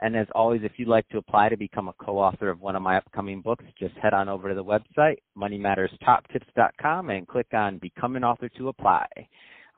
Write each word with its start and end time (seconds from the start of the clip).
And 0.00 0.16
as 0.16 0.26
always, 0.34 0.62
if 0.64 0.72
you'd 0.76 0.88
like 0.88 1.08
to 1.08 1.18
apply 1.18 1.48
to 1.48 1.56
become 1.56 1.88
a 1.88 1.92
co-author 1.94 2.50
of 2.50 2.60
one 2.60 2.76
of 2.76 2.82
my 2.82 2.96
upcoming 2.96 3.40
books, 3.40 3.64
just 3.78 3.94
head 3.96 4.12
on 4.12 4.28
over 4.28 4.48
to 4.48 4.54
the 4.54 4.64
website, 4.64 5.16
moneymatterstoptips.com, 5.38 7.10
and 7.10 7.28
click 7.28 7.46
on 7.52 7.78
Become 7.78 8.16
an 8.16 8.24
Author 8.24 8.48
to 8.50 8.68
apply. 8.68 9.06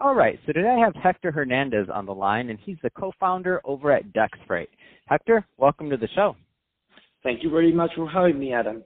All 0.00 0.14
right, 0.14 0.38
so 0.46 0.52
today 0.52 0.68
I 0.68 0.84
have 0.84 0.94
Hector 0.94 1.30
Hernandez 1.30 1.88
on 1.92 2.06
the 2.06 2.14
line, 2.14 2.50
and 2.50 2.58
he's 2.58 2.76
the 2.82 2.90
co-founder 2.90 3.60
over 3.64 3.92
at 3.92 4.12
Dex 4.12 4.38
Freight. 4.46 4.70
Hector, 5.06 5.46
welcome 5.56 5.88
to 5.90 5.96
the 5.96 6.08
show. 6.14 6.36
Thank 7.22 7.42
you 7.42 7.50
very 7.50 7.72
much 7.72 7.90
for 7.96 8.08
having 8.08 8.38
me, 8.38 8.52
Adam. 8.52 8.84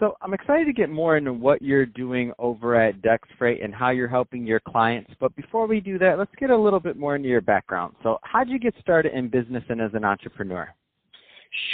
So 0.00 0.16
I'm 0.22 0.34
excited 0.34 0.64
to 0.64 0.72
get 0.72 0.90
more 0.90 1.16
into 1.16 1.32
what 1.32 1.62
you're 1.62 1.86
doing 1.86 2.32
over 2.38 2.74
at 2.74 3.00
Dex 3.00 3.28
Freight 3.38 3.62
and 3.62 3.72
how 3.72 3.90
you're 3.90 4.08
helping 4.08 4.44
your 4.46 4.60
clients. 4.60 5.12
But 5.20 5.34
before 5.36 5.66
we 5.66 5.80
do 5.80 5.98
that, 5.98 6.18
let's 6.18 6.32
get 6.38 6.50
a 6.50 6.56
little 6.56 6.80
bit 6.80 6.96
more 6.96 7.14
into 7.14 7.28
your 7.28 7.40
background. 7.40 7.94
So 8.02 8.18
how 8.22 8.42
did 8.42 8.52
you 8.52 8.58
get 8.58 8.74
started 8.80 9.16
in 9.16 9.28
business 9.28 9.62
and 9.68 9.80
as 9.80 9.92
an 9.94 10.04
entrepreneur? 10.04 10.74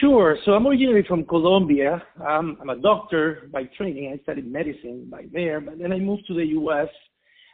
Sure. 0.01 0.37
So 0.45 0.53
I'm 0.53 0.67
originally 0.67 1.03
from 1.09 1.25
Colombia. 1.25 2.03
Um, 2.27 2.59
I'm 2.61 2.69
a 2.69 2.77
doctor 2.77 3.49
by 3.51 3.65
training. 3.79 4.12
I 4.12 4.23
studied 4.23 4.51
medicine 4.51 5.09
by 5.11 5.25
there, 5.33 5.61
but 5.61 5.79
then 5.79 5.91
I 5.91 5.99
moved 5.99 6.27
to 6.27 6.34
the 6.34 6.45
U.S. 6.49 6.89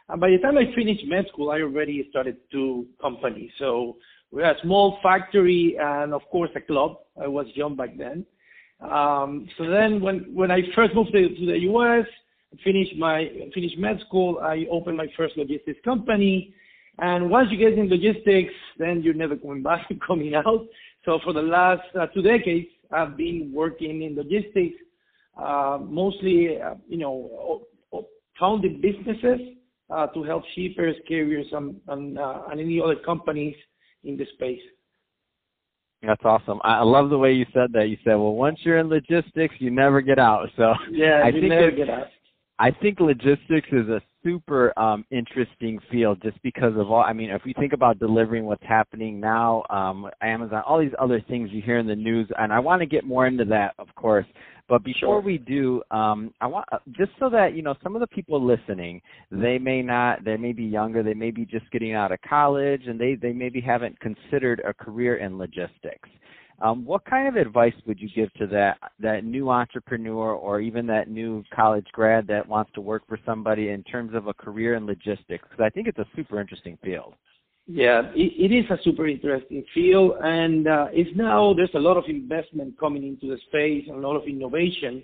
And 0.09 0.19
by 0.19 0.31
the 0.31 0.37
time 0.39 0.57
I 0.57 0.73
finished 0.75 1.05
med 1.07 1.27
school, 1.31 1.51
I 1.51 1.61
already 1.61 2.05
started 2.09 2.37
two 2.51 2.87
companies. 3.01 3.51
So 3.57 3.95
we 4.31 4.43
had 4.43 4.57
a 4.57 4.61
small 4.61 4.99
factory 5.01 5.77
and, 5.79 6.13
of 6.13 6.21
course, 6.29 6.49
a 6.55 6.61
club. 6.61 6.97
I 7.21 7.27
was 7.27 7.47
young 7.55 7.77
back 7.77 7.97
then. 7.97 8.25
Um, 8.79 9.47
so 9.57 9.69
then 9.69 10.01
when, 10.01 10.25
when 10.33 10.51
I 10.51 10.61
first 10.75 10.93
moved 10.93 11.11
to, 11.13 11.29
to 11.29 11.45
the 11.45 11.59
US, 11.71 12.05
finished 12.63 12.95
my 12.97 13.29
finished 13.53 13.77
med 13.77 13.99
school, 14.07 14.39
I 14.41 14.65
opened 14.71 14.97
my 14.97 15.07
first 15.15 15.37
logistics 15.37 15.79
company. 15.83 16.53
And 16.99 17.29
once 17.29 17.49
you 17.51 17.57
get 17.57 17.77
in 17.77 17.89
logistics, 17.89 18.53
then 18.77 19.01
you're 19.03 19.13
never 19.13 19.35
going 19.35 19.63
back 19.71 19.87
coming 20.05 20.35
out. 20.35 20.65
So 21.05 21.19
for 21.23 21.33
the 21.33 21.41
last 21.41 21.83
uh, 21.99 22.07
two 22.07 22.21
decades, 22.21 22.67
I've 22.91 23.17
been 23.17 23.51
working 23.53 24.03
in 24.03 24.15
logistics, 24.15 24.77
uh, 25.37 25.79
mostly, 25.81 26.59
uh, 26.61 26.75
you 26.87 26.97
know, 26.97 27.63
founded 28.39 28.81
businesses 28.81 29.39
uh, 29.89 30.07
to 30.07 30.23
help 30.23 30.43
shippers, 30.55 30.95
carriers, 31.07 31.47
and, 31.51 31.79
and, 31.87 32.19
uh, 32.19 32.43
and 32.51 32.59
any 32.59 32.81
other 32.81 32.95
companies 32.95 33.55
in 34.03 34.17
the 34.17 34.25
space. 34.33 34.61
That's 36.07 36.23
awesome. 36.23 36.61
I 36.63 36.83
love 36.83 37.09
the 37.09 37.17
way 37.17 37.33
you 37.33 37.45
said 37.53 37.73
that. 37.73 37.89
You 37.89 37.97
said, 38.05 38.15
"Well, 38.15 38.33
once 38.33 38.59
you're 38.63 38.77
in 38.77 38.87
logistics, 38.87 39.55
you 39.59 39.69
never 39.69 39.99
get 39.99 40.17
out." 40.17 40.47
So 40.55 40.73
yeah, 40.89 41.21
I 41.23 41.27
you 41.27 41.41
think 41.41 41.49
never 41.49 41.69
get 41.71 41.89
out. 41.89 42.07
I 42.59 42.71
think 42.71 43.01
logistics 43.01 43.67
is 43.73 43.89
a 43.89 44.01
super 44.23 44.73
um, 44.79 45.05
interesting 45.11 45.79
field 45.91 46.21
just 46.23 46.41
because 46.43 46.77
of 46.77 46.89
all. 46.89 47.03
I 47.03 47.11
mean, 47.11 47.29
if 47.29 47.41
you 47.43 47.53
think 47.59 47.73
about 47.73 47.99
delivering 47.99 48.45
what's 48.45 48.63
happening 48.63 49.19
now, 49.19 49.63
um, 49.69 50.09
Amazon, 50.21 50.63
all 50.65 50.79
these 50.79 50.95
other 50.97 51.21
things 51.27 51.49
you 51.51 51.61
hear 51.61 51.77
in 51.77 51.85
the 51.85 51.95
news, 51.95 52.27
and 52.39 52.53
I 52.53 52.59
want 52.59 52.81
to 52.81 52.85
get 52.85 53.03
more 53.03 53.27
into 53.27 53.43
that, 53.45 53.75
of 53.77 53.93
course. 53.95 54.25
But 54.69 54.83
before 54.83 54.99
sure. 54.99 55.21
we 55.21 55.37
do, 55.37 55.81
um, 55.91 56.33
I 56.41 56.47
want 56.47 56.67
uh, 56.71 56.79
just 56.91 57.11
so 57.19 57.29
that 57.29 57.55
you 57.55 57.61
know 57.61 57.75
some 57.81 57.95
of 57.95 58.01
the 58.01 58.07
people 58.07 58.43
listening, 58.43 59.01
they 59.31 59.57
may 59.57 59.81
not, 59.81 60.25
they 60.25 60.35
may 60.35 60.51
be 60.51 60.65
younger, 60.65 61.03
they 61.03 61.13
may 61.13 61.31
be 61.31 61.45
just 61.45 61.69
getting 61.71 61.93
out 61.93 62.11
of 62.11 62.19
college, 62.27 62.81
and 62.87 62.99
they 62.99 63.15
they 63.15 63.31
maybe 63.31 63.61
haven't 63.61 63.97
considered 63.99 64.61
a 64.67 64.73
career 64.73 65.17
in 65.17 65.37
logistics. 65.37 66.09
Um, 66.59 66.85
what 66.85 67.05
kind 67.05 67.27
of 67.27 67.35
advice 67.35 67.73
would 67.85 67.99
you 67.99 68.09
give 68.15 68.33
to 68.33 68.47
that 68.47 68.77
that 68.99 69.23
new 69.23 69.49
entrepreneur 69.49 70.33
or 70.33 70.59
even 70.59 70.87
that 70.87 71.07
new 71.07 71.43
college 71.55 71.87
grad 71.93 72.27
that 72.27 72.47
wants 72.47 72.71
to 72.73 72.81
work 72.81 73.03
for 73.07 73.19
somebody 73.25 73.69
in 73.69 73.83
terms 73.83 74.15
of 74.15 74.27
a 74.27 74.33
career 74.33 74.73
in 74.73 74.85
logistics? 74.85 75.47
Because 75.49 75.63
I 75.63 75.69
think 75.69 75.87
it's 75.87 75.99
a 75.99 76.07
super 76.15 76.41
interesting 76.41 76.77
field. 76.83 77.13
Yeah, 77.69 78.03
it, 78.15 78.51
it 78.51 78.55
is 78.55 78.65
a 78.71 78.81
super 78.81 79.07
interesting 79.07 79.63
field, 79.73 80.13
and 80.23 80.67
uh, 80.67 80.87
it's 80.91 81.09
now 81.17 81.53
there's 81.53 81.73
a 81.75 81.79
lot 81.79 81.97
of 81.97 82.05
investment 82.07 82.79
coming 82.79 83.03
into 83.03 83.27
the 83.27 83.37
space 83.49 83.83
and 83.89 84.03
a 84.03 84.07
lot 84.07 84.15
of 84.15 84.25
innovation. 84.25 85.03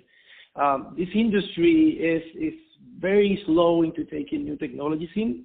Um, 0.56 0.94
this 0.96 1.08
industry 1.14 1.90
is 2.00 2.22
is 2.40 2.58
very 2.98 3.42
slow 3.44 3.82
into 3.82 4.04
taking 4.04 4.44
new 4.44 4.56
technologies 4.56 5.10
in. 5.14 5.44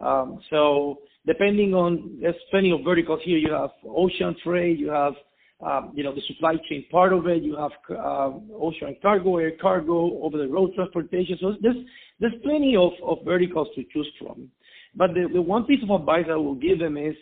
Um, 0.00 0.40
so 0.50 0.98
depending 1.26 1.74
on 1.74 2.18
there's 2.20 2.36
plenty 2.52 2.70
of 2.70 2.84
verticals 2.84 3.20
here. 3.24 3.38
You 3.38 3.52
have 3.52 3.70
ocean 3.84 4.36
trade, 4.44 4.78
you 4.78 4.90
have 4.90 5.14
um, 5.66 5.90
you 5.94 6.04
know 6.04 6.14
the 6.14 6.22
supply 6.28 6.54
chain 6.68 6.84
part 6.92 7.12
of 7.12 7.26
it. 7.26 7.42
You 7.42 7.56
have 7.56 7.72
uh, 7.90 8.30
ocean 8.54 8.94
cargo, 9.02 9.38
air 9.38 9.52
cargo, 9.60 10.22
over 10.22 10.38
the 10.38 10.46
road 10.46 10.74
transportation. 10.76 11.38
So 11.40 11.56
there's 11.60 11.76
there's 12.20 12.34
plenty 12.44 12.76
of, 12.76 12.92
of 13.02 13.24
verticals 13.24 13.66
to 13.74 13.82
choose 13.92 14.10
from. 14.20 14.48
But 14.94 15.14
the, 15.14 15.28
the 15.32 15.42
one 15.42 15.64
piece 15.64 15.82
of 15.82 15.90
advice 15.90 16.26
I 16.30 16.36
will 16.36 16.54
give 16.54 16.78
them 16.78 16.96
is 16.96 17.14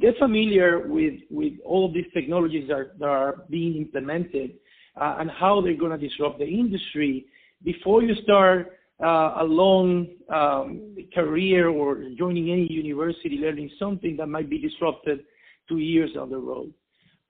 get 0.00 0.16
familiar 0.18 0.86
with, 0.86 1.14
with 1.30 1.52
all 1.64 1.86
of 1.86 1.94
these 1.94 2.06
technologies 2.14 2.68
that 2.68 2.74
are, 2.74 2.92
that 2.98 3.08
are 3.08 3.44
being 3.50 3.76
implemented 3.76 4.52
uh, 5.00 5.16
and 5.18 5.30
how 5.30 5.60
they're 5.60 5.76
going 5.76 5.98
to 5.98 6.08
disrupt 6.08 6.38
the 6.38 6.46
industry 6.46 7.26
before 7.64 8.02
you 8.02 8.14
start 8.22 8.78
uh, 9.02 9.34
a 9.40 9.44
long 9.44 10.06
um, 10.32 10.96
career 11.14 11.68
or 11.68 12.04
joining 12.16 12.50
any 12.50 12.70
university 12.70 13.38
learning 13.38 13.70
something 13.78 14.16
that 14.16 14.26
might 14.26 14.48
be 14.48 14.58
disrupted 14.58 15.20
two 15.68 15.78
years 15.78 16.12
down 16.14 16.30
the 16.30 16.36
road. 16.36 16.72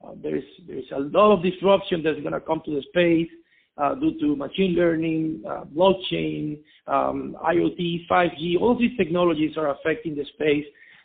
Uh, 0.05 0.13
there's 0.23 0.45
there's 0.67 0.85
a 0.95 0.99
lot 0.99 1.33
of 1.33 1.43
disruption 1.43 2.03
that's 2.03 2.21
going 2.21 2.33
to 2.33 2.41
come 2.41 2.61
to 2.65 2.75
the 2.75 2.83
space 2.89 3.31
uh, 3.79 3.95
due 3.95 4.19
to 4.21 4.37
machine 4.37 4.75
learning, 4.75 5.43
uh, 5.49 5.65
blockchain, 5.65 6.59
um, 6.87 7.37
IoT, 7.45 8.07
5G. 8.11 8.61
All 8.61 8.79
these 8.79 8.97
technologies 8.97 9.57
are 9.57 9.71
affecting 9.71 10.15
the 10.15 10.25
space. 10.35 10.65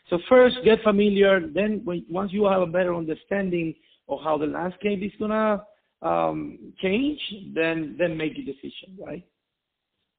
So 0.10 0.20
first, 0.30 0.58
get 0.64 0.82
familiar. 0.84 1.42
Then, 1.48 1.82
when, 1.84 2.06
once 2.10 2.32
you 2.32 2.46
have 2.46 2.62
a 2.62 2.68
better 2.68 2.96
understanding 2.96 3.74
of 4.10 4.20
how 4.24 4.38
the 4.38 4.46
landscape 4.46 5.02
is 5.04 5.12
gonna 5.20 5.64
um, 6.02 6.74
change, 6.82 7.20
then 7.54 7.96
then 7.98 8.16
make 8.16 8.34
a 8.34 8.44
decision, 8.44 8.98
right? 9.00 9.26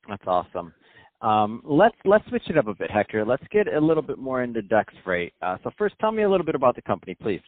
That's 0.09 0.25
awesome. 0.27 0.73
Um, 1.21 1.63
let's 1.65 1.97
let's 2.05 2.27
switch 2.29 2.49
it 2.49 2.59
up 2.59 2.69
a 2.69 2.75
bit, 2.75 2.91
Hector. 2.91 3.25
Let's 3.25 3.43
get 3.51 3.73
a 3.73 3.81
little 3.81 4.03
bit 4.03 4.19
more 4.19 4.43
into 4.43 4.63
Dex 4.63 4.93
Freight. 5.05 5.33
Uh, 5.43 5.57
so 5.65 5.71
first, 5.79 5.95
tell 6.01 6.13
me 6.13 6.23
a 6.23 6.31
little 6.31 6.47
bit 6.47 6.55
about 6.55 6.77
the 6.77 6.83
company, 6.83 7.15
please. 7.15 7.41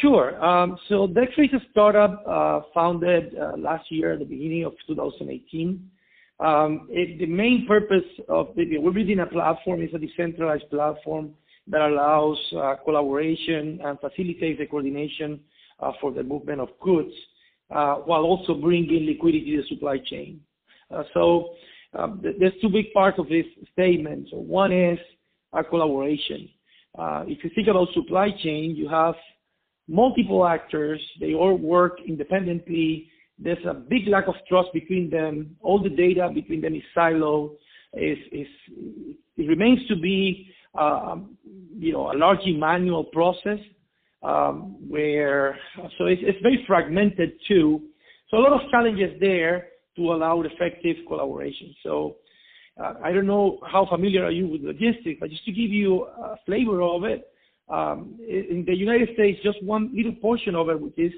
Sure. 0.00 0.42
Um, 0.42 0.78
so 0.88 1.06
Dex 1.06 1.32
Freight 1.34 1.52
is 1.52 1.60
a 1.60 1.70
startup 1.70 2.24
uh, 2.26 2.60
founded 2.72 3.34
uh, 3.36 3.52
last 3.58 3.90
year 3.90 4.12
at 4.14 4.18
the 4.18 4.24
beginning 4.24 4.64
of 4.64 4.72
2018. 4.86 5.90
Um, 6.40 6.88
it, 6.90 7.18
the 7.18 7.26
main 7.26 7.66
purpose 7.66 8.04
of 8.28 8.48
the, 8.56 8.78
we're 8.78 8.92
building 8.92 9.20
a 9.20 9.26
platform, 9.26 9.82
is 9.82 9.90
a 9.94 9.98
decentralized 9.98 10.68
platform 10.70 11.34
that 11.68 11.82
allows 11.82 12.38
uh, 12.56 12.74
collaboration 12.84 13.80
and 13.84 13.98
facilitates 14.00 14.58
the 14.58 14.66
coordination 14.66 15.40
uh, 15.80 15.92
for 16.00 16.12
the 16.12 16.22
movement 16.22 16.60
of 16.60 16.68
goods 16.80 17.12
uh, 17.74 17.96
while 17.96 18.22
also 18.22 18.54
bringing 18.54 19.06
liquidity 19.06 19.56
to 19.56 19.62
the 19.62 19.68
supply 19.68 19.98
chain. 19.98 20.40
Uh, 20.90 21.02
so 21.12 21.50
um, 21.98 22.20
th- 22.22 22.36
there's 22.38 22.52
two 22.60 22.68
big 22.68 22.92
parts 22.92 23.18
of 23.18 23.28
this 23.28 23.46
statement. 23.72 24.28
So 24.30 24.38
one 24.38 24.72
is 24.72 24.98
a 25.52 25.62
collaboration. 25.62 26.48
if 27.26 27.44
you 27.44 27.50
think 27.54 27.68
about 27.68 27.88
supply 27.94 28.30
chain, 28.42 28.74
you 28.76 28.88
have 28.88 29.14
multiple 29.88 30.46
actors, 30.46 31.00
they 31.20 31.34
all 31.34 31.56
work 31.56 31.98
independently. 32.06 33.08
There's 33.38 33.64
a 33.68 33.74
big 33.74 34.06
lack 34.08 34.28
of 34.28 34.34
trust 34.48 34.68
between 34.72 35.10
them. 35.10 35.56
All 35.60 35.82
the 35.82 35.90
data 35.90 36.30
between 36.32 36.60
them 36.60 36.74
is 36.74 36.82
siloed. 36.96 37.56
It 37.92 38.48
remains 39.36 39.86
to 39.88 39.96
be, 39.96 40.48
um, 40.78 41.36
you 41.76 41.92
know, 41.92 42.12
a 42.12 42.16
largely 42.16 42.56
manual 42.56 43.04
process 43.04 43.58
um, 44.22 44.76
where, 44.88 45.58
so 45.98 46.06
it's, 46.06 46.22
it's 46.24 46.40
very 46.42 46.64
fragmented 46.66 47.32
too. 47.46 47.82
So 48.30 48.38
a 48.38 48.40
lot 48.40 48.52
of 48.52 48.70
challenges 48.70 49.18
there 49.20 49.68
to 49.96 50.12
allow 50.12 50.42
effective 50.42 50.96
collaboration. 51.06 51.74
So 51.82 52.16
uh, 52.82 52.94
I 53.04 53.12
don't 53.12 53.26
know 53.26 53.58
how 53.70 53.86
familiar 53.86 54.24
are 54.24 54.32
you 54.32 54.48
with 54.48 54.62
logistics, 54.62 55.18
but 55.20 55.30
just 55.30 55.44
to 55.44 55.52
give 55.52 55.70
you 55.70 56.04
a 56.04 56.36
flavor 56.46 56.82
of 56.82 57.04
it, 57.04 57.28
um, 57.68 58.18
in 58.20 58.64
the 58.66 58.74
United 58.74 59.10
States, 59.14 59.40
just 59.42 59.62
one 59.62 59.90
little 59.94 60.14
portion 60.14 60.54
of 60.54 60.68
it, 60.68 60.80
which 60.80 60.98
is 60.98 61.12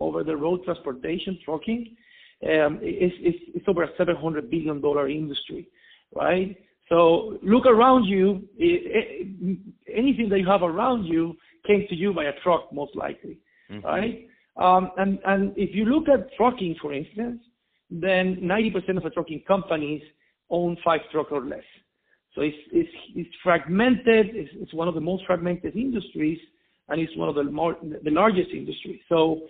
over 0.00 0.22
the 0.22 0.36
road 0.36 0.64
transportation, 0.64 1.38
trucking, 1.44 1.96
um, 2.44 2.78
is, 2.82 3.12
is, 3.22 3.34
is 3.54 3.62
over 3.66 3.84
a 3.84 3.92
$700 3.94 4.50
billion 4.50 4.82
industry, 5.10 5.68
right? 6.14 6.56
So 6.88 7.38
look 7.42 7.66
around 7.66 8.04
you. 8.04 8.46
It, 8.58 9.26
it, 9.40 9.58
anything 9.92 10.28
that 10.28 10.38
you 10.38 10.46
have 10.46 10.62
around 10.62 11.04
you 11.04 11.36
came 11.66 11.86
to 11.88 11.94
you 11.94 12.12
by 12.12 12.24
a 12.24 12.32
truck, 12.42 12.72
most 12.72 12.94
likely, 12.94 13.38
mm-hmm. 13.70 13.86
right? 13.86 14.28
Um, 14.56 14.90
and, 14.98 15.18
and 15.26 15.52
if 15.56 15.74
you 15.74 15.86
look 15.86 16.08
at 16.08 16.34
trucking, 16.36 16.76
for 16.80 16.92
instance, 16.92 17.42
then 17.90 18.36
90% 18.42 18.96
of 18.96 19.02
the 19.02 19.10
trucking 19.10 19.44
companies 19.46 20.02
own 20.50 20.76
five 20.84 21.00
trucks 21.10 21.30
or 21.32 21.44
less. 21.44 21.64
So 22.36 22.42
it's, 22.42 22.56
it's, 22.70 22.90
it's 23.14 23.34
fragmented. 23.42 24.30
It's, 24.34 24.50
it's, 24.54 24.74
one 24.74 24.88
of 24.88 24.94
the 24.94 25.00
most 25.00 25.24
fragmented 25.26 25.74
industries, 25.74 26.38
and 26.88 27.00
it's 27.00 27.16
one 27.16 27.30
of 27.30 27.34
the 27.34 27.44
more 27.44 27.76
the 27.82 28.10
largest 28.10 28.50
industries. 28.50 29.00
So 29.08 29.40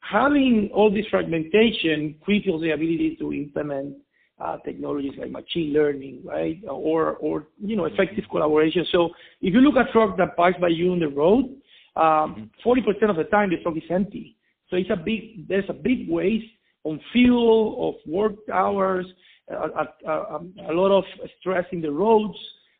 having 0.00 0.70
all 0.74 0.90
this 0.92 1.06
fragmentation 1.10 2.16
cripples 2.26 2.60
the 2.60 2.72
ability 2.72 3.16
to 3.20 3.32
implement 3.32 3.96
uh, 4.38 4.58
technologies 4.58 5.14
like 5.18 5.30
machine 5.30 5.72
learning, 5.72 6.20
right? 6.24 6.60
Or, 6.68 7.14
or 7.16 7.48
you 7.58 7.74
know, 7.74 7.86
effective 7.86 8.24
collaboration. 8.30 8.86
So 8.92 9.08
if 9.40 9.54
you 9.54 9.60
look 9.60 9.76
at 9.76 9.90
truck 9.92 10.18
that 10.18 10.36
parks 10.36 10.58
by 10.60 10.68
you 10.68 10.92
on 10.92 11.00
the 11.00 11.08
road, 11.08 11.46
um, 11.96 12.50
40% 12.64 12.84
mm-hmm. 12.84 13.10
of 13.10 13.16
the 13.16 13.24
time 13.24 13.48
the 13.48 13.56
truck 13.62 13.78
is 13.78 13.82
empty. 13.88 14.36
So 14.68 14.76
it's 14.76 14.90
a 14.90 14.96
big, 14.96 15.48
there's 15.48 15.64
a 15.70 15.72
big 15.72 16.10
waste 16.10 16.52
on 16.84 17.00
fuel, 17.12 17.88
of 17.88 18.12
work 18.12 18.34
hours, 18.52 19.06
a, 19.48 20.10
a, 20.10 20.40
a, 20.68 20.72
lot 20.72 20.96
of 20.96 21.04
stress 21.40 21.64
in 21.72 21.80
the 21.80 21.90
roads, 21.90 22.36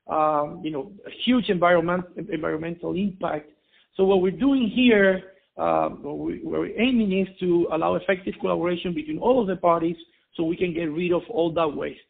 um, 0.09 0.61
you 0.65 0.71
know, 0.71 0.93
a 1.07 1.11
huge 1.25 1.49
environment, 1.49 2.05
environmental 2.33 2.95
impact. 2.95 3.51
So 3.97 4.05
what 4.05 4.21
we're 4.21 4.33
doing 4.33 4.71
here, 4.75 5.23
uh, 5.57 5.89
what, 5.89 6.19
we, 6.19 6.41
what 6.43 6.61
we're 6.61 6.81
aiming 6.81 7.21
is 7.21 7.29
to 7.41 7.69
allow 7.73 7.95
effective 7.95 8.35
collaboration 8.41 8.95
between 8.95 9.19
all 9.19 9.41
of 9.41 9.47
the 9.47 9.57
parties 9.57 9.97
so 10.35 10.45
we 10.45 10.57
can 10.57 10.75
get 10.75 10.85
rid 10.85 11.13
of 11.13 11.23
all 11.31 11.53
that 11.55 11.69
waste. 11.69 12.01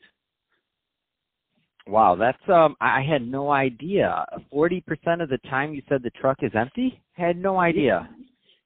Wow, 1.88 2.16
that's 2.16 2.38
um 2.48 2.74
I 2.80 3.00
had 3.00 3.22
no 3.22 3.52
idea. 3.52 4.26
40% 4.52 5.22
of 5.22 5.28
the 5.28 5.38
time 5.48 5.72
you 5.72 5.82
said 5.88 6.02
the 6.02 6.10
truck 6.10 6.38
is 6.42 6.50
empty? 6.56 7.00
I 7.16 7.26
had 7.28 7.36
no 7.36 7.60
idea. 7.60 8.08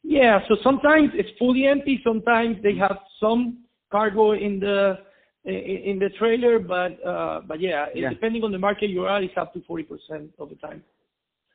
Yeah, 0.03 0.39
so 0.49 0.57
sometimes 0.65 1.11
it's 1.13 1.29
fully 1.39 1.67
empty, 1.67 2.01
sometimes 2.03 2.57
they 2.63 2.75
have 2.77 2.97
some 3.21 3.59
cargo 3.93 4.33
in 4.33 4.59
the 4.59 4.99
in 5.45 5.99
the 5.99 6.11
trailer, 6.19 6.59
but 6.59 7.05
uh 7.07 7.41
but 7.47 7.61
yeah, 7.61 7.87
yeah. 7.95 8.11
depending 8.11 8.43
on 8.45 8.53
the 8.53 8.59
market 8.59 8.91
you're 8.91 9.09
at, 9.09 9.23
it's 9.23 9.35
up 9.37 9.53
to 9.55 9.61
40% 9.61 10.29
of 10.39 10.49
the 10.49 10.57
time. 10.57 10.83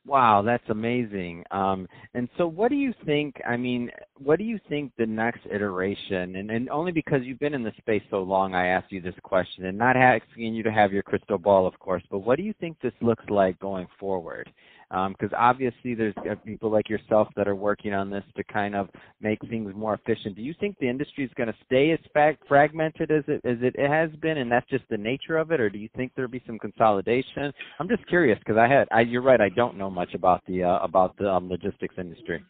Wow, 0.07 0.43
that's 0.45 0.69
amazing. 0.69 1.43
Um, 1.49 1.87
and 2.13 2.29
so, 2.37 2.45
what 2.45 2.69
do 2.69 2.75
you 2.75 2.93
think? 3.05 3.41
I 3.47 3.57
mean, 3.57 3.89
what 4.19 4.37
do 4.37 4.45
you 4.45 4.59
think 4.69 4.91
the 4.99 5.05
next 5.05 5.39
iteration? 5.51 6.35
And, 6.35 6.51
and 6.51 6.69
only 6.69 6.91
because 6.91 7.21
you've 7.23 7.39
been 7.39 7.55
in 7.55 7.63
the 7.63 7.71
space 7.79 8.03
so 8.11 8.21
long, 8.21 8.53
I 8.53 8.67
asked 8.67 8.91
you 8.91 9.01
this 9.01 9.15
question, 9.23 9.65
and 9.65 9.75
not 9.75 9.97
asking 9.97 10.53
you 10.53 10.61
to 10.61 10.71
have 10.71 10.93
your 10.93 11.01
crystal 11.01 11.39
ball, 11.39 11.65
of 11.65 11.79
course. 11.79 12.03
But 12.11 12.19
what 12.19 12.37
do 12.37 12.43
you 12.43 12.53
think 12.59 12.79
this 12.81 12.93
looks 13.01 13.25
like 13.29 13.59
going 13.59 13.87
forward? 13.99 14.47
Because 14.89 15.33
um, 15.33 15.37
obviously 15.37 15.95
there's 15.95 16.13
uh, 16.29 16.35
people 16.45 16.69
like 16.69 16.89
yourself 16.89 17.27
that 17.35 17.47
are 17.47 17.55
working 17.55 17.93
on 17.93 18.09
this 18.09 18.23
to 18.37 18.43
kind 18.43 18.75
of 18.75 18.89
make 19.19 19.39
things 19.49 19.73
more 19.75 19.95
efficient. 19.95 20.35
Do 20.35 20.41
you 20.41 20.53
think 20.59 20.77
the 20.79 20.89
industry 20.89 21.23
is 21.23 21.31
going 21.35 21.47
to 21.47 21.55
stay 21.65 21.91
as 21.91 21.99
fragmented 22.47 23.11
as 23.11 23.23
it 23.27 23.41
as 23.45 23.57
it 23.61 23.75
has 23.79 24.09
been, 24.21 24.37
and 24.37 24.51
that's 24.51 24.69
just 24.69 24.83
the 24.89 24.97
nature 24.97 25.37
of 25.37 25.51
it, 25.51 25.59
or 25.59 25.69
do 25.69 25.79
you 25.79 25.89
think 25.95 26.11
there'll 26.15 26.31
be 26.31 26.43
some 26.45 26.59
consolidation? 26.59 27.51
I'm 27.79 27.89
just 27.89 28.05
curious 28.07 28.37
because 28.39 28.57
I 28.57 28.67
had 28.67 28.87
I, 28.91 29.01
you're 29.01 29.21
right, 29.21 29.41
I 29.41 29.49
don't 29.49 29.77
know 29.77 29.89
much 29.89 30.13
about 30.13 30.41
the 30.47 30.63
uh, 30.63 30.79
about 30.79 31.17
the 31.17 31.29
um, 31.29 31.49
logistics 31.49 31.95
industry. 31.97 32.43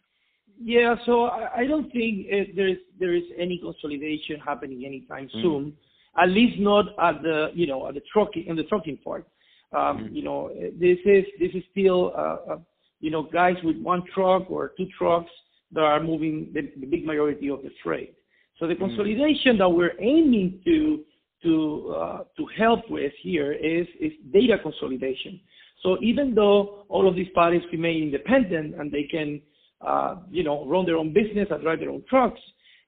Yeah, 0.62 0.94
so 1.04 1.24
I, 1.24 1.60
I 1.60 1.66
don't 1.66 1.90
think 1.92 2.26
it, 2.28 2.56
there's 2.56 2.78
there 2.98 3.14
is 3.14 3.24
any 3.38 3.58
consolidation 3.58 4.40
happening 4.44 4.84
anytime 4.84 5.28
mm. 5.34 5.42
soon. 5.42 5.72
At 6.18 6.30
least 6.30 6.58
not 6.58 6.86
at 6.98 7.22
the 7.22 7.48
you 7.54 7.66
know 7.66 7.88
at 7.88 7.94
the 7.94 8.02
trucking 8.12 8.46
in 8.46 8.56
the 8.56 8.64
trucking 8.64 8.98
part. 8.98 9.26
Um, 9.76 9.98
mm-hmm. 9.98 10.14
You 10.16 10.22
know, 10.22 10.50
this 10.78 10.98
is 11.04 11.24
this 11.38 11.52
is 11.54 11.62
still, 11.70 12.12
uh, 12.16 12.52
uh, 12.52 12.58
you 13.00 13.10
know, 13.10 13.22
guys 13.22 13.56
with 13.62 13.78
one 13.92 14.02
truck 14.14 14.50
or 14.50 14.72
two 14.76 14.86
trucks 14.98 15.30
that 15.72 15.82
are 15.82 16.02
moving 16.02 16.50
the, 16.54 16.62
the 16.80 16.86
big 16.86 17.04
majority 17.04 17.50
of 17.50 17.62
the 17.62 17.70
freight. 17.82 18.14
So 18.58 18.66
the 18.66 18.74
mm-hmm. 18.74 18.84
consolidation 18.84 19.58
that 19.58 19.68
we're 19.68 19.98
aiming 20.00 20.60
to 20.64 21.04
to 21.42 21.94
uh, 21.94 22.18
to 22.36 22.46
help 22.56 22.90
with 22.90 23.12
here 23.20 23.52
is 23.52 23.86
is 24.00 24.12
data 24.32 24.56
consolidation. 24.62 25.40
So 25.82 25.98
even 26.02 26.34
though 26.34 26.86
all 26.88 27.06
of 27.06 27.14
these 27.14 27.28
parties 27.34 27.62
remain 27.70 28.04
independent 28.04 28.80
and 28.80 28.90
they 28.90 29.04
can, 29.04 29.42
uh, 29.86 30.16
you 30.30 30.42
know, 30.42 30.64
run 30.66 30.86
their 30.86 30.96
own 30.96 31.12
business 31.12 31.48
and 31.50 31.62
drive 31.62 31.80
their 31.80 31.90
own 31.90 32.02
trucks, 32.08 32.40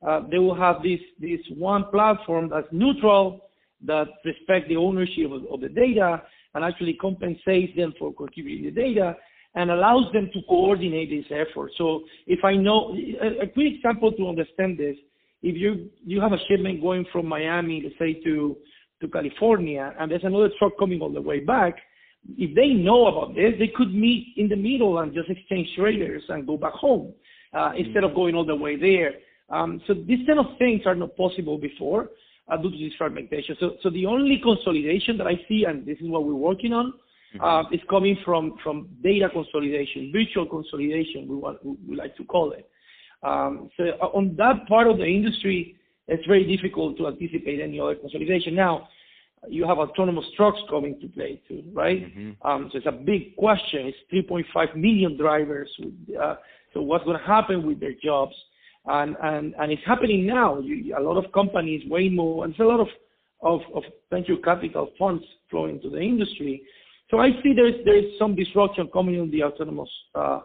uh, 0.06 0.20
they 0.31 0.38
will 0.38 0.55
have 0.55 0.82
this 0.82 1.00
this 1.20 1.40
one 1.56 1.85
platform 1.90 2.49
that's 2.49 2.67
neutral, 2.73 3.50
that 3.85 4.08
respect 4.25 4.69
the 4.69 4.76
ownership 4.76 5.31
of, 5.31 5.44
of 5.52 5.61
the 5.61 5.69
data, 5.69 6.23
and 6.59 6.65
actually 6.65 6.95
compensates 6.95 7.77
them 7.77 7.95
for 7.99 8.13
contributing 8.13 8.65
the 8.65 8.71
data 8.73 9.17
and 9.55 9.71
allows 9.71 10.13
them 10.13 10.29
to 10.33 10.41
coordinate 10.49 11.09
this 11.09 11.25
effort. 11.31 11.71
So 11.79 12.03
if 12.27 12.45
I 12.45 12.57
know, 12.57 12.97
a, 13.23 13.45
a 13.45 13.47
quick 13.47 13.75
example 13.77 14.11
to 14.13 14.29
understand 14.29 14.77
this, 14.77 14.97
if 15.41 15.57
you 15.57 15.89
you 16.05 16.21
have 16.21 16.33
a 16.33 16.39
shipment 16.49 16.83
going 16.83 17.07
from 17.13 17.27
Miami, 17.27 17.81
let's 17.85 17.95
say 17.97 18.15
to 18.25 18.57
to 19.01 19.07
California, 19.07 19.95
and 20.01 20.11
there's 20.11 20.25
another 20.25 20.51
truck 20.59 20.73
coming 20.77 21.01
all 21.01 21.13
the 21.13 21.23
way 21.23 21.39
back, 21.39 21.77
if 22.37 22.57
they 22.57 22.71
know 22.71 23.07
about 23.07 23.37
this, 23.37 23.55
they 23.61 23.69
could 23.69 23.95
meet 23.95 24.35
in 24.37 24.49
the 24.49 24.57
middle 24.57 24.99
and 24.99 25.15
just 25.15 25.31
exchange 25.31 25.69
trailers 25.77 26.25
and 26.29 26.45
go 26.45 26.57
back 26.57 26.73
home 26.73 27.13
uh, 27.55 27.71
instead 27.77 28.03
of 28.03 28.17
going 28.17 28.35
all 28.35 28.45
the 28.45 28.55
way 28.55 28.75
there. 28.77 29.13
Um, 29.49 29.81
so 29.87 29.95
these 29.95 30.27
kind 30.27 30.41
of 30.41 30.59
things 30.59 30.83
are 30.87 30.97
not 30.97 31.17
possible 31.17 31.57
before 31.57 32.09
due 32.56 32.71
to 32.71 32.79
this 32.79 32.93
fragmentation. 32.97 33.56
So, 33.61 33.77
so 33.83 33.91
the 33.91 34.06
only 34.06 34.41
consolidation 34.43 35.19
that 35.19 35.27
I 35.27 35.35
see, 35.49 35.65
and 35.69 35.85
this 35.87 35.99
is 35.99 36.09
what 36.09 36.25
we're 36.25 36.35
working 36.35 36.73
on, 36.73 36.95
mm-hmm. 37.37 37.45
uh, 37.45 37.71
is 37.71 37.81
coming 37.91 38.17
from 38.25 38.55
from 38.62 38.89
data 39.03 39.29
consolidation, 39.31 40.11
virtual 40.12 40.47
consolidation, 40.47 41.29
we 41.29 41.37
want 41.37 41.59
we 41.65 41.97
like 41.97 42.17
to 42.17 42.25
call 42.25 42.53
it. 42.53 42.69
Um, 43.23 43.71
so 43.77 43.85
uh, 44.00 44.06
on 44.06 44.35
that 44.37 44.67
part 44.69 44.87
of 44.87 44.99
the 44.99 45.05
industry, 45.05 45.77
it's 46.06 46.27
very 46.27 46.56
difficult 46.56 46.97
to 46.99 47.09
anticipate 47.09 47.61
any 47.61 47.79
other 47.81 47.97
consolidation. 47.97 48.55
Now, 48.55 48.89
you 49.49 49.67
have 49.67 49.79
autonomous 49.79 50.25
trucks 50.37 50.59
coming 50.69 50.99
to 51.00 51.09
play 51.09 51.41
too, 51.49 51.62
right? 51.73 52.06
Mm-hmm. 52.06 52.49
Um, 52.49 52.71
so 52.73 52.79
it's 52.79 52.87
a 52.87 52.93
big 52.93 53.37
question. 53.37 53.93
It's 54.11 54.29
3.5 54.31 54.77
million 54.77 55.17
drivers. 55.17 55.71
Uh, 56.21 56.37
so 56.75 56.83
what's 56.83 57.05
going 57.05 57.19
to 57.19 57.25
happen 57.25 57.67
with 57.67 57.81
their 57.81 57.95
jobs? 58.03 58.35
And 58.88 59.17
and 59.23 59.55
and 59.58 59.73
it's 59.73 59.82
happening 59.87 60.26
now. 60.26 60.58
You, 60.58 60.96
a 60.99 61.02
lot 61.02 61.23
of 61.23 61.31
companies, 61.32 61.82
Waymo, 61.90 62.44
and 62.44 62.55
there's 62.55 62.67
a 62.67 62.70
lot 62.70 62.81
of, 62.81 62.88
of 63.43 63.61
of 63.75 63.82
venture 64.11 64.37
capital 64.43 64.90
funds 64.99 65.25
flowing 65.50 65.81
to 65.82 65.90
the 65.90 66.00
industry. 66.00 66.62
So 67.11 67.19
I 67.19 67.31
see 67.43 67.52
there's 67.55 67.75
there's 67.85 68.19
some 68.19 68.35
disruption 68.35 68.88
coming 68.93 69.17
in 69.17 69.31
the 69.31 69.44
autonomous 69.44 69.90
uh, 70.14 70.40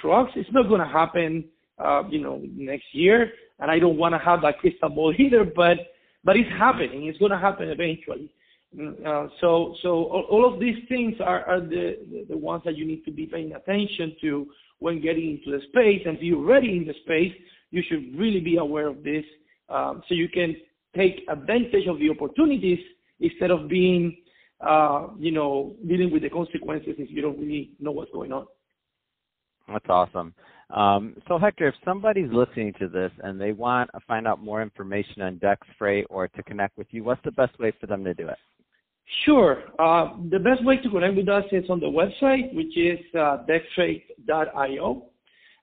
trucks. 0.00 0.32
It's 0.36 0.50
not 0.52 0.68
going 0.68 0.80
to 0.80 0.86
happen, 0.86 1.44
uh, 1.78 2.02
you 2.10 2.20
know, 2.20 2.42
next 2.44 2.86
year, 2.92 3.32
and 3.60 3.70
I 3.70 3.78
don't 3.78 3.96
want 3.96 4.14
to 4.14 4.18
have 4.18 4.42
that 4.42 4.58
crystal 4.58 4.88
ball 4.88 5.14
either. 5.18 5.44
But 5.44 5.78
but 6.24 6.36
it's 6.36 6.50
happening. 6.50 7.06
It's 7.06 7.18
going 7.18 7.32
to 7.32 7.38
happen 7.38 7.68
eventually. 7.68 8.30
Mm, 8.76 9.06
uh, 9.06 9.28
so 9.40 9.74
so 9.82 9.88
all, 9.88 10.26
all, 10.30 10.52
of 10.52 10.60
these 10.60 10.76
things 10.88 11.14
are, 11.20 11.42
are 11.44 11.60
the, 11.60 12.26
the 12.28 12.36
ones 12.36 12.62
that 12.66 12.76
you 12.76 12.84
need 12.86 13.02
to 13.06 13.10
be 13.10 13.24
paying 13.24 13.54
attention 13.54 14.14
to 14.20 14.46
when 14.78 15.00
getting 15.00 15.30
into 15.30 15.56
the 15.56 15.64
space. 15.68 16.02
And 16.04 16.18
you're 16.20 16.38
already 16.38 16.76
in 16.76 16.86
the 16.86 16.92
space, 17.02 17.32
you 17.70 17.82
should 17.88 18.18
really 18.18 18.40
be 18.40 18.56
aware 18.56 18.88
of 18.88 19.02
this 19.02 19.24
um, 19.68 20.02
so 20.08 20.14
you 20.14 20.28
can 20.28 20.56
take 20.96 21.24
advantage 21.28 21.86
of 21.88 21.98
the 21.98 22.10
opportunities 22.10 22.78
instead 23.20 23.50
of 23.50 23.68
being, 23.68 24.16
uh, 24.60 25.08
you 25.18 25.30
know, 25.30 25.76
dealing 25.86 26.10
with 26.10 26.22
the 26.22 26.30
consequences 26.30 26.94
if 26.98 27.10
you 27.10 27.20
don't 27.20 27.38
really 27.38 27.72
know 27.78 27.90
what's 27.90 28.10
going 28.12 28.32
on. 28.32 28.46
That's 29.68 29.88
awesome. 29.88 30.34
Um, 30.70 31.16
so 31.26 31.38
Hector, 31.38 31.68
if 31.68 31.74
somebody's 31.84 32.30
listening 32.32 32.74
to 32.78 32.88
this 32.88 33.10
and 33.22 33.40
they 33.40 33.52
want 33.52 33.90
to 33.94 34.00
find 34.06 34.26
out 34.26 34.42
more 34.42 34.62
information 34.62 35.22
on 35.22 35.38
Dex 35.38 35.66
Freight 35.78 36.06
or 36.10 36.28
to 36.28 36.42
connect 36.42 36.76
with 36.76 36.86
you, 36.90 37.04
what's 37.04 37.22
the 37.24 37.32
best 37.32 37.58
way 37.58 37.72
for 37.80 37.86
them 37.86 38.04
to 38.04 38.14
do 38.14 38.28
it? 38.28 38.38
Sure. 39.24 39.62
Uh, 39.78 40.16
the 40.30 40.38
best 40.38 40.64
way 40.64 40.76
to 40.76 40.90
connect 40.90 41.16
with 41.16 41.28
us 41.28 41.44
is 41.52 41.64
on 41.70 41.80
the 41.80 41.86
website, 41.86 42.54
which 42.54 42.76
is 42.76 42.98
uh, 43.14 43.38
dexfreight.io. 43.48 45.06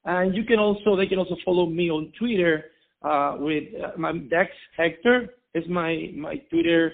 And 0.05 0.35
you 0.35 0.43
can 0.43 0.59
also, 0.59 0.95
they 0.95 1.07
can 1.07 1.17
also 1.17 1.35
follow 1.43 1.65
me 1.65 1.89
on 1.89 2.12
Twitter 2.17 2.65
uh, 3.01 3.38
with 3.39 3.63
uh, 3.83 3.91
my 3.97 4.13
Dex 4.13 4.51
Hector 4.77 5.35
is 5.53 5.63
my 5.69 6.12
my 6.15 6.35
Twitter 6.50 6.91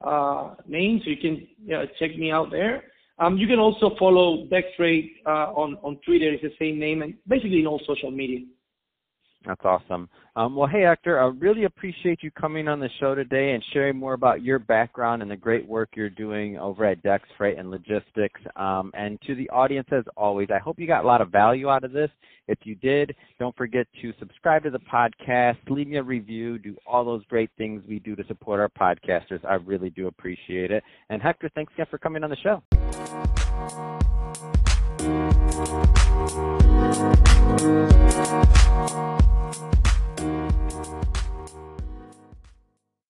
uh, 0.00 0.54
name, 0.66 1.00
so 1.04 1.10
you 1.10 1.16
can 1.16 1.46
check 1.98 2.16
me 2.16 2.30
out 2.30 2.50
there. 2.50 2.84
Um, 3.18 3.36
you 3.36 3.48
can 3.48 3.58
also 3.58 3.96
follow 3.98 4.46
Dex 4.46 4.66
Freight 4.76 5.16
uh, 5.26 5.52
on 5.52 5.76
on 5.82 5.98
Twitter. 6.04 6.32
It's 6.32 6.42
the 6.42 6.54
same 6.58 6.78
name, 6.78 7.02
and 7.02 7.14
basically 7.26 7.60
in 7.60 7.66
all 7.66 7.80
social 7.86 8.10
media. 8.10 8.46
That's 9.48 9.64
awesome. 9.64 10.10
Um, 10.36 10.54
well, 10.54 10.68
hey, 10.68 10.82
Hector, 10.82 11.18
I 11.18 11.28
really 11.38 11.64
appreciate 11.64 12.22
you 12.22 12.30
coming 12.30 12.68
on 12.68 12.80
the 12.80 12.90
show 13.00 13.14
today 13.14 13.52
and 13.52 13.64
sharing 13.72 13.96
more 13.96 14.12
about 14.12 14.42
your 14.42 14.58
background 14.58 15.22
and 15.22 15.30
the 15.30 15.36
great 15.36 15.66
work 15.66 15.88
you're 15.94 16.10
doing 16.10 16.58
over 16.58 16.84
at 16.84 17.02
Dex 17.02 17.24
Freight 17.38 17.58
and 17.58 17.70
Logistics. 17.70 18.38
Um, 18.56 18.92
and 18.92 19.18
to 19.26 19.34
the 19.34 19.48
audience, 19.48 19.88
as 19.90 20.04
always, 20.18 20.48
I 20.54 20.58
hope 20.58 20.78
you 20.78 20.86
got 20.86 21.02
a 21.02 21.06
lot 21.06 21.22
of 21.22 21.30
value 21.30 21.70
out 21.70 21.82
of 21.82 21.92
this. 21.92 22.10
If 22.46 22.58
you 22.64 22.74
did, 22.74 23.16
don't 23.38 23.56
forget 23.56 23.86
to 24.02 24.12
subscribe 24.18 24.64
to 24.64 24.70
the 24.70 24.80
podcast, 24.80 25.56
leave 25.70 25.88
me 25.88 25.96
a 25.96 26.02
review, 26.02 26.58
do 26.58 26.76
all 26.86 27.06
those 27.06 27.24
great 27.30 27.48
things 27.56 27.82
we 27.88 27.98
do 27.98 28.14
to 28.14 28.26
support 28.26 28.60
our 28.60 28.68
podcasters. 28.68 29.42
I 29.46 29.54
really 29.54 29.88
do 29.88 30.08
appreciate 30.08 30.70
it. 30.70 30.84
And 31.08 31.22
Hector, 31.22 31.50
thanks 31.54 31.72
again 31.72 31.86
for 31.90 31.96
coming 31.96 32.22
on 32.22 32.28
the 32.28 32.36
show. 32.36 32.62